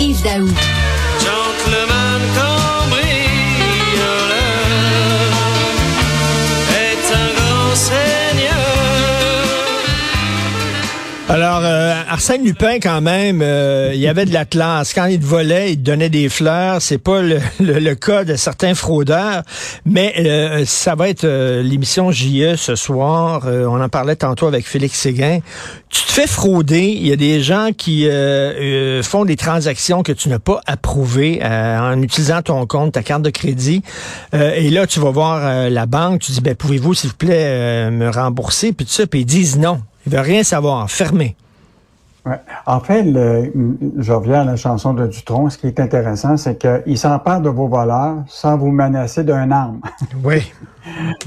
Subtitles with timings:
[0.00, 0.89] Yves Daou.
[11.30, 14.92] Alors, euh, Arsène Lupin, quand même, euh, il y avait de la classe.
[14.92, 16.82] Quand il te volait, il donnait des fleurs.
[16.82, 19.42] C'est pas le, le- cas de certains fraudeurs,
[19.84, 23.42] mais euh, ça va être euh, l'émission JE ce soir.
[23.46, 25.38] Euh, on en parlait tantôt avec Félix Séguin.
[25.88, 26.96] Tu te fais frauder.
[26.98, 28.08] Il y a des gens qui
[29.02, 33.30] font des transactions que tu n'as pas approuvées en utilisant ton compte, ta carte de
[33.30, 33.82] crédit.
[34.32, 36.20] Et là, tu vas voir la banque.
[36.20, 38.72] Tu dis, ben, pouvez-vous, s'il vous plaît, me rembourser?
[38.72, 39.06] Puis tout ça.
[39.08, 39.80] Puis ils disent non.
[40.10, 40.90] Veulent rien savoir.
[40.90, 41.36] Fermé.
[42.26, 42.36] Ouais.
[42.66, 43.50] En fait, le-
[43.98, 45.48] je reviens à la chanson de Dutron.
[45.48, 49.80] Ce qui est intéressant, c'est qu'il s'empare de vos voleurs sans vous menacer d'un arme.
[50.24, 50.52] Oui.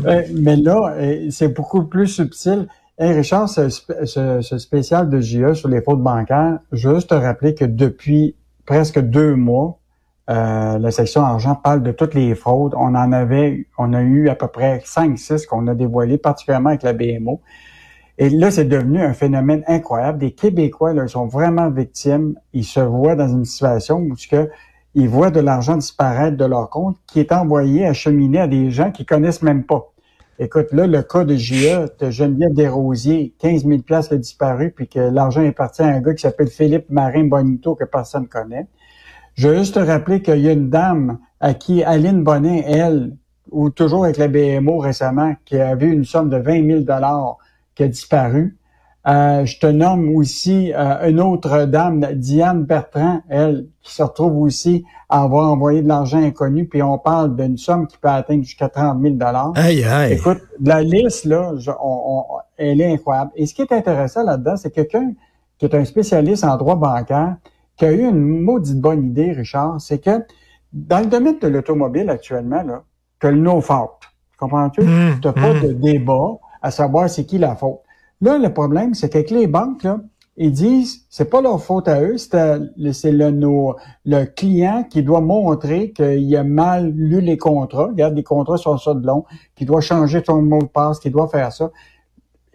[0.06, 2.68] Euh, Mais là, euh, c'est beaucoup plus subtil.
[3.00, 7.16] Hey Richard, ce, sp- ce- ce spécial de JE sur les fautes bancaires, juste te
[7.16, 8.36] rappeler que depuis
[8.68, 9.80] presque deux mois,
[10.30, 12.74] euh, la section argent parle de toutes les fraudes.
[12.78, 16.84] On en avait, on a eu à peu près 5-6 qu'on a dévoilées, particulièrement avec
[16.84, 17.42] la BMO.
[18.18, 20.20] Et là, c'est devenu un phénomène incroyable.
[20.20, 22.36] Des Québécois, là, sont vraiment victimes.
[22.54, 24.50] Ils se voient dans une situation où que
[24.96, 28.92] ils voient de l'argent disparaître de leur compte qui est envoyé acheminer à des gens
[28.92, 29.92] qu'ils connaissent même pas.
[30.38, 34.88] Écoute, là, le cas de JE, de Geneviève Desrosiers, 15 000 piastres a disparu, puis
[34.88, 38.68] que l'argent est parti à un gars qui s'appelle Philippe Marin Bonito, que personne connaît.
[39.36, 43.16] Je veux juste te rappeler qu'il y a une dame à qui Aline Bonnet, elle,
[43.52, 47.38] ou toujours avec la BMO récemment, qui a vu une somme de 20 000 dollars
[47.76, 48.58] qui a disparu.
[49.06, 54.38] Euh, je te nomme aussi euh, une autre dame, Diane Bertrand, elle, qui se retrouve
[54.38, 58.44] aussi à avoir envoyé de l'argent inconnu, puis on parle d'une somme qui peut atteindre
[58.44, 59.52] jusqu'à 30 000 dollars.
[59.56, 60.14] Aïe, aïe.
[60.14, 62.24] Écoute, la liste, là, je- on- on-
[62.58, 63.32] elle est incroyable.
[63.36, 65.12] Et ce qui est intéressant là-dedans, c'est quelqu'un
[65.58, 67.36] qui est un spécialiste en droit bancaire,
[67.76, 70.24] qui a eu une maudite bonne idée, Richard, c'est que
[70.72, 72.84] dans le domaine de l'automobile actuellement, là,
[73.20, 74.00] tu as le no fault.
[74.40, 74.82] Comprends-tu?
[74.82, 75.62] Mmh, Tu n'as pas mmh.
[75.68, 76.32] de débat
[76.64, 77.82] à savoir c'est qui la faute.
[78.22, 80.00] Là, le problème, c'est qu'avec les banques, là,
[80.38, 83.76] ils disent c'est pas leur faute à eux, c'est le, nos-
[84.06, 87.88] le client qui doit montrer qu'il a mal lu les contrats.
[87.88, 89.26] Regarde, les contrats sont ça de long,
[89.56, 91.70] qui doit changer son mot de passe, qui doit faire ça.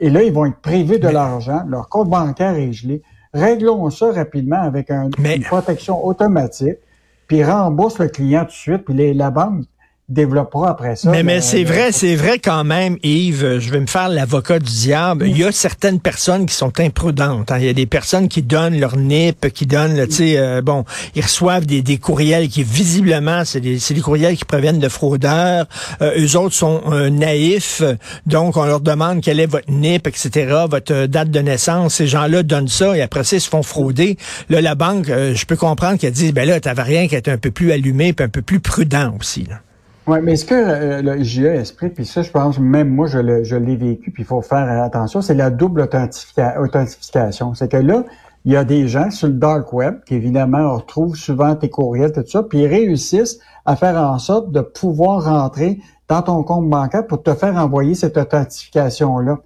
[0.01, 3.03] Et là, ils vont être privés de l'argent, leur compte bancaire est gelé.
[3.35, 6.79] Réglons ça rapidement avec un- Mais- une protection automatique,
[7.27, 9.65] puis rembourse le client tout de suite, puis les- la banque
[10.09, 11.11] développera après ça.
[11.11, 13.87] Mais, mais le- c'est le- vrai, c'est vrai quand même, Yves, euh, je vais me
[13.87, 15.27] faire l'avocat du diable.
[15.29, 17.51] Il y a certaines personnes qui sont imprudentes.
[17.51, 17.59] hein.
[17.59, 20.85] Il y a des personnes qui donnent leur NIP, qui donnent, tu sais, euh, bon,
[21.15, 24.89] ils reçoivent des, des courriels qui, visiblement, c'est des, c'est des courriels qui proviennent de
[24.89, 25.67] fraudeurs.
[26.01, 27.83] Euh, eux autres sont euh, naïfs,
[28.27, 31.95] donc on leur demande quel est votre NIP, etc., votre euh, date de naissance.
[31.97, 34.17] Ces gens-là donnent ça et après ça, ils se font frauder.
[34.49, 37.29] Là, la banque, euh, je peux comprendre qu'elle dit, ben là, t'avais rien qu'à être
[37.29, 39.45] un peu plus allumé, puis un peu plus prudent aussi.
[39.49, 39.61] Là.
[40.09, 43.19] Oui, mais est-ce que euh, le JE Esprit, puis ça, je pense, même moi, je,
[43.19, 47.53] le- je l'ai vécu, puis il faut faire attention, c'est la double authentifica- authentification.
[47.55, 48.05] C'est que là,
[48.47, 52.13] il y a des gens sur le dark web qui, évidemment, retrouvent souvent tes courriels,
[52.13, 56.71] tout ça, puis ils réussissent à faire en sorte de pouvoir rentrer dans ton compte
[56.71, 59.39] bancaire pour te faire envoyer cette authentification-là.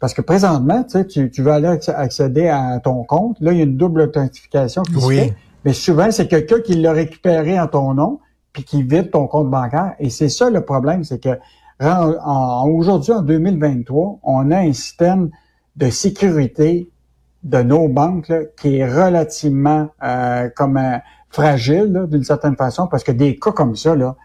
[0.00, 3.52] Parce que présentement, tu sais, tu, tu veux aller acc- accéder à ton compte, là,
[3.52, 5.16] il y a une double authentification qui Oui.
[5.16, 8.18] se fait, mais souvent, c'est quelqu'un qui l'a récupéré en ton nom,
[8.52, 9.94] puis qui vide ton compte bancaire.
[9.98, 11.38] Et c'est ça le problème, c'est que
[11.80, 15.30] aujourd'hui, en 2023, on a un système
[15.76, 16.90] de sécurité
[17.42, 20.98] de nos banques là, qui est relativement euh, comme euh,
[21.30, 24.16] fragile d'une certaine façon, parce que des cas comme ça là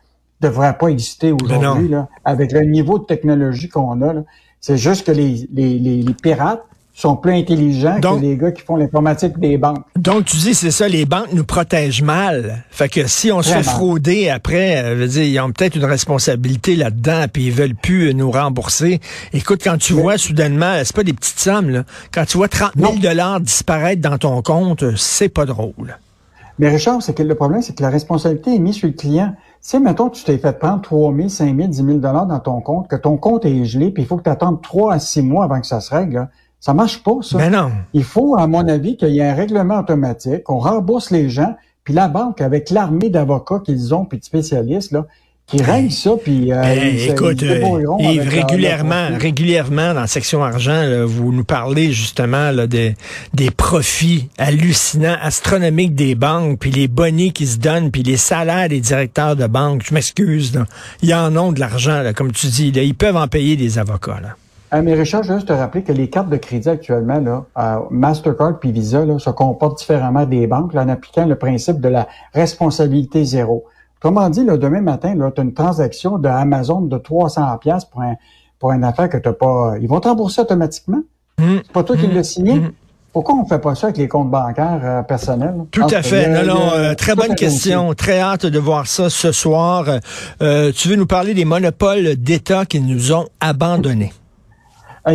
[0.41, 4.13] devraient pas exister aujourd'hui là, avec le niveau de technologie qu'on a.
[4.59, 6.63] C'est juste que les, les, les, les pirates
[6.97, 9.83] sont plus intelligents Donc- que les gars qui font l'informatique des banques.
[9.97, 12.63] Donc, tu dis, c'est ça, les banques nous protègent mal.
[12.71, 15.83] Fait que si on se fait frauder après, euh, veut dire, ils ont peut-être une
[15.83, 19.01] responsabilité là-dedans, puis ils veulent plus euh, nous rembourser.
[19.33, 21.83] Écoute, quand tu vois soudainement, euh, c'est pas des petites sommes, là.
[22.13, 22.97] Quand tu vois 30 000 Non.
[22.99, 25.97] dollars disparaître dans ton compte, c'est pas drôle.
[26.59, 29.33] Mais Richard, c'est que le problème, c'est que la responsabilité est mise sur le client.
[29.35, 32.39] Tu sais, mettons, tu t'es fait prendre 3 000, 5 000, 10 000 dollars dans
[32.39, 34.99] ton compte, que ton compte est gelé, puis il faut que tu attendes 3 à
[34.99, 36.13] 6 mois avant que ça se règle.
[36.15, 36.29] là.
[36.65, 37.37] Ça marche pas, ça.
[37.37, 37.71] Ben non.
[37.93, 41.55] Il faut, à mon avis, qu'il y ait un règlement automatique, qu'on rembourse les gens,
[41.83, 45.05] puis la banque, avec l'armée d'avocats qu'ils ont, puis de spécialistes, là,
[45.45, 47.99] qui règlent ça, puis euh, Eh, ils se- écoute, euh, leur-
[48.31, 52.95] régulièrement, leur- régulièrement dans section argent, là, vous nous parlez justement là, des,
[53.35, 58.69] des profits hallucinants, astronomiques des banques, puis les bonnets qui se donnent, puis les salaires
[58.69, 59.83] des directeurs de banque.
[59.87, 60.65] Je m'excuse, là.
[61.03, 62.71] ils en ont de l'argent, là, comme tu dis.
[62.71, 64.19] Là, ils peuvent en payer des avocats.
[64.19, 64.29] Là.
[64.75, 67.45] Euh, mais Richard, je veux juste te rappeler que les cartes de crédit actuellement, là,
[67.57, 71.79] euh, Mastercard puis Visa, là, se comportent différemment des banques là, en appliquant le principe
[71.79, 73.65] de la responsabilité zéro.
[73.99, 78.01] Autrement dit, là, demain matin, tu as une transaction de Amazon de 300 pièces pour
[78.01, 78.15] un
[78.59, 79.75] pour une affaire que tu pas.
[79.81, 81.01] Ils vont te rembourser automatiquement?
[81.39, 82.53] Hum, C'est pas toi qui hum, l'as signé?
[82.53, 82.71] hum.
[83.11, 85.55] Pourquoi on fait pas ça avec les comptes bancaires euh, personnels?
[85.71, 86.27] Tout à fait.
[86.27, 87.93] Non, non, euh, très bonne question.
[87.93, 89.85] Très hâte de voir ça ce soir.
[90.41, 94.11] Euh, tu veux nous parler des monopoles d'État qui nous ont abandonnés?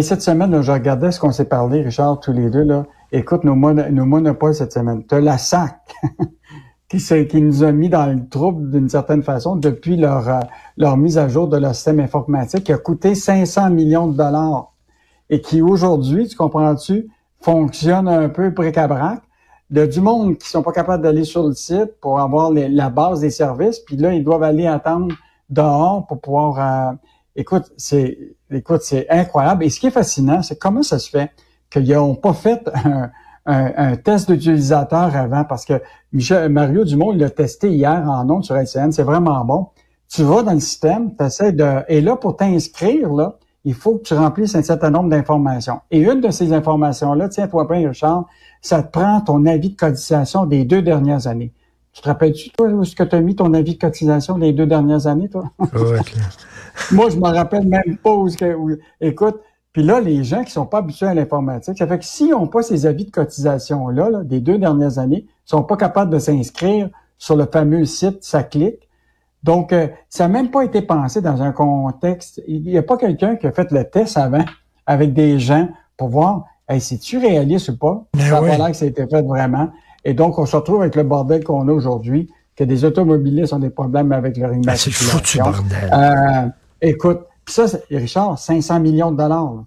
[0.02, 2.62] Cette semaine, je regardais ce qu'on s'est parlé, Richard, tous les deux.
[2.62, 2.86] Là.
[3.10, 5.04] Écoute, nos, mono- nos monopoles cette semaine.
[5.06, 5.76] Tu la SAC
[6.88, 10.38] qui, qui nous a mis dans le trouble d'une certaine façon depuis leur, euh,
[10.76, 14.72] leur mise à jour de leur système informatique qui a coûté 500 millions de dollars
[15.28, 17.08] et qui aujourd'hui, tu comprends-tu,
[17.40, 19.20] fonctionne un peu bric-à-brac.
[19.72, 22.52] Il y a du monde qui sont pas capables d'aller sur le site pour avoir
[22.52, 25.14] la base des services, puis là, ils doivent aller attendre
[25.48, 26.90] dehors pour pouvoir...
[26.90, 26.94] euh,
[27.40, 29.64] écoute, c'est écoute, c'est incroyable.
[29.64, 31.30] Et ce qui est fascinant, c'est comment ça se fait
[31.70, 32.68] qu'ils n'ont pas fait
[33.46, 35.80] un, test d'utilisateur avant, parce que
[36.48, 39.68] Mario Dumont l'a testé hier en ondes sur LCN, c'est vraiment bon.
[40.08, 41.82] Tu vas dans le système, tu essaies de...
[41.88, 45.80] Et là, pour t'inscrire, là, il faut que tu remplisses un certain nombre d'informations.
[45.90, 48.26] Et une de ces informations-là, tiens-toi bien, Richard,
[48.60, 51.52] ça te prend ton avis de cotisation des deux dernières années.
[51.92, 54.52] Tu te rappelles-tu, toi, où est-ce que tu as mis ton avis de cotisation des
[54.52, 55.50] deux dernières années, toi?
[56.92, 59.40] Moi, je me rappelle même pas où, où- écoute,
[59.72, 62.46] puis là, les gens qui sont pas habitués à l'informatique, ça fait que s'ils n'ont
[62.48, 66.18] pas ces avis de cotisation-là, là, des deux dernières années, ils sont pas capables de
[66.18, 66.88] s'inscrire
[67.18, 68.88] sur le fameux site, ça clique.
[69.42, 72.42] Donc, euh, ça n'a même pas été pensé dans un contexte.
[72.46, 74.44] Il n'y a pas quelqu'un qui a fait le test avant
[74.86, 78.04] avec des gens pour voir, hey, c'est-tu réaliste ou pas?
[78.14, 78.50] Ben ça a oui.
[78.50, 79.70] pas l'air que ça a été fait vraiment.
[80.04, 83.58] Et donc, on se retrouve avec le bordel qu'on a aujourd'hui, que des automobilistes ont
[83.58, 85.44] des problèmes avec leur Ben, c'est le foutu immatriculation.
[85.44, 85.90] bordel.
[85.92, 86.48] Euh,
[86.88, 89.52] écoute, ça, c'est- Richard, 500 millions de dollars.
[89.54, 89.64] là.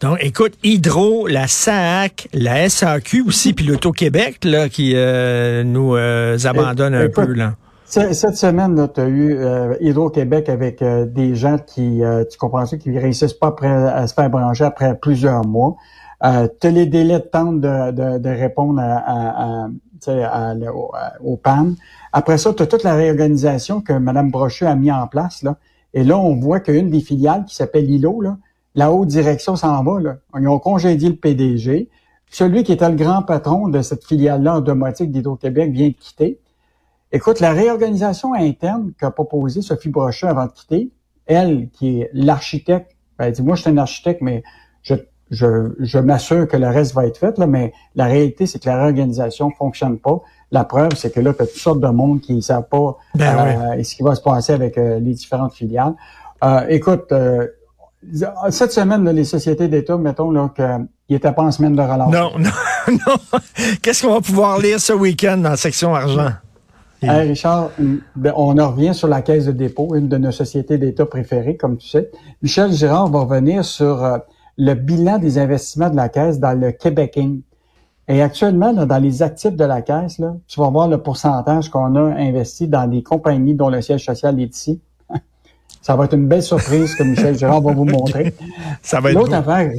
[0.00, 6.36] Donc, écoute, Hydro, la SAC, la SAQ aussi, puis l'Auto-Québec, là, qui euh, nous euh,
[6.44, 7.54] abandonne un écoute, peu, là.
[7.86, 12.36] Ce- Cette semaine, tu as eu euh, Hydro-Québec avec euh, des gens qui, euh, tu
[12.38, 15.76] comprends ça, qui réussissent pas après, à se faire brancher après plusieurs mois.
[16.24, 19.68] Euh, tu as les délais de temps de, de, répondre à, à,
[20.06, 20.54] à, à-
[21.22, 21.76] aux pannes.
[22.12, 25.42] Après ça, tu as toute la réorganisation que Mme Brochu a mis en place.
[25.42, 25.56] Là.
[25.94, 28.36] Et là, on voit qu'une des filiales qui s'appelle ILO, là,
[28.74, 30.00] la haute direction s'en va.
[30.00, 30.16] Là.
[30.38, 31.88] Ils ont congédié le PDG.
[32.30, 36.38] Celui qui était le grand patron de cette filiale-là en domotique d'Hydro-Québec vient de quitter.
[37.12, 40.92] Écoute, la réorganisation interne qu'a proposée Sophie Brochu avant de quitter,
[41.26, 44.44] elle, qui est l'architecte, ben, elle dit, moi, je suis un architecte, mais
[44.82, 44.94] je,
[45.30, 48.68] je, je m'assure que le reste va être fait, là, mais la réalité, c'est que
[48.68, 50.20] la réorganisation fonctionne pas.
[50.50, 52.98] La preuve, c'est que là, tu as toutes sortes de monde qui ne savent pas
[53.14, 55.94] Ben euh, ce qui va se passer avec euh, les différentes filiales.
[56.42, 57.46] Euh, écoute, euh,
[58.50, 62.10] cette semaine, là, les sociétés d'État, mettons là, qu'ils n'étaient pas en semaine de relâche.
[62.10, 62.50] Non, non,
[63.06, 63.38] non.
[63.82, 66.30] Qu'est-ce qu'on va pouvoir lire ce week-end dans la section argent?
[67.02, 67.70] Hey, Richard,
[68.14, 71.56] ben, on en revient sur la caisse de dépôt, une de nos sociétés d'État préférées,
[71.56, 72.10] comme tu sais.
[72.42, 74.18] Michel Girard va revenir sur euh,
[74.60, 77.40] le bilan des investissements de la caisse dans le Québecing.
[78.08, 81.70] Et actuellement, là, dans les actifs de la caisse, là, tu vas voir le pourcentage
[81.70, 84.80] qu'on a investi dans des compagnies dont le siège social est ici.
[85.80, 88.34] Ça va être une belle surprise que Michel Girard va vous montrer.
[88.82, 89.72] Ça va être L'autre affaire,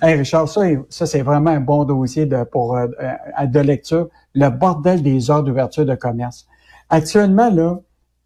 [0.00, 4.10] hey Richard, ça, ça c'est vraiment un bon dossier de, pour, euh, euh, de lecture.
[4.34, 6.46] Le bordel des heures d'ouverture de commerce.
[6.88, 7.80] Actuellement, là,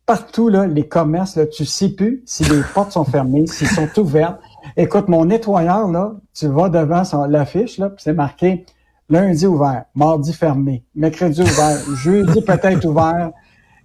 [0.05, 3.89] partout, là, les commerces, là, tu sais plus si les portes sont fermées, s'ils sont
[3.99, 4.39] ouvertes.
[4.77, 8.65] Écoute, mon nettoyeur, là, tu vas devant l'affiche, là, puis c'est marqué
[9.09, 13.31] lundi ouvert, mardi fermé, mercredi ouvert, jeudi peut-être ouvert.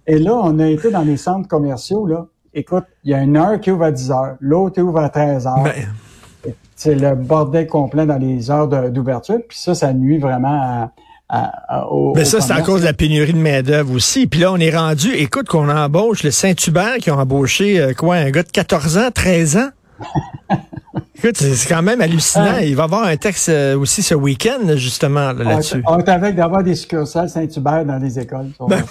[0.06, 2.26] Et là, on a été dans les centres commerciaux, là.
[2.52, 5.46] Écoute, il y a une heure qui ouvre à 10 heures, l'autre ouvre à 13
[5.46, 5.62] heures.
[5.62, 9.38] Ben, c'est le bordel complet dans les heures d'ouverture.
[9.48, 10.92] Puis ça, ça nuit vraiment à,
[11.28, 14.26] à- à- au, ben au ça, c'est à cause de la pénurie de main-d'œuvre aussi.
[14.26, 18.16] Puis là, on est rendu, écoute, qu'on embauche le Saint-Hubert qui ont embauché, euh, quoi,
[18.16, 19.68] un gars de 14 ans, 13 ans?
[21.22, 22.54] Écoute, c'est quand même hallucinant.
[22.56, 22.62] Ah.
[22.64, 25.82] Il va y avoir un texte euh, aussi ce week-end, justement, là-dessus.
[25.86, 28.50] On est avec d'avoir des succursales Saint-Hubert dans les écoles.
[28.58, 28.64] Ça,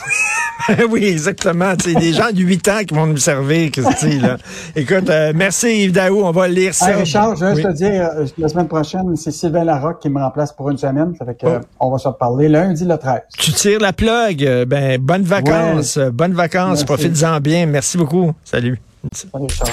[0.67, 1.73] Ben, oui, exactement.
[1.81, 4.37] C'est des gens de 8 ans qui vont nous servir, Christy, là.
[4.75, 6.91] Écoute, euh, merci Yves Daou, on va lire ça.
[6.91, 7.63] Hey, Richard, je veux Oui.
[7.63, 11.13] te dire, euh, la semaine prochaine, c'est Sylvain Larocque qui me remplace pour une semaine.
[11.17, 11.49] Ça fait que, Oh.
[11.49, 13.21] euh, on va se reparler lundi le 13.
[13.37, 14.65] Tu tires la plug.
[14.67, 15.97] Ben, bonnes vacances.
[16.13, 16.79] Bonnes vacances.
[16.79, 16.85] Merci.
[16.85, 17.65] Profite-en bien.
[17.65, 18.33] Merci beaucoup.
[18.43, 18.79] Salut.
[19.13, 19.67] Salut, Richard.